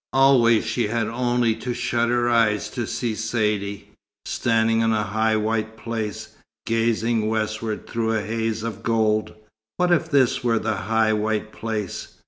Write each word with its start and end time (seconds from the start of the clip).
Always 0.13 0.65
she 0.65 0.87
had 0.87 1.05
only 1.07 1.53
had 1.53 1.61
to 1.61 1.75
shut 1.75 2.09
her 2.09 2.27
eyes 2.27 2.71
to 2.71 2.87
see 2.87 3.13
Saidee, 3.13 3.89
standing 4.25 4.81
on 4.81 4.93
a 4.93 5.03
high 5.03 5.35
white 5.37 5.77
place, 5.77 6.29
gazing 6.65 7.27
westward 7.27 7.85
through 7.85 8.13
a 8.13 8.21
haze 8.23 8.63
of 8.63 8.81
gold. 8.81 9.35
What 9.77 9.91
if 9.91 10.09
this 10.09 10.43
were 10.43 10.57
the 10.57 10.75
high 10.87 11.13
white 11.13 11.51
place? 11.51 12.15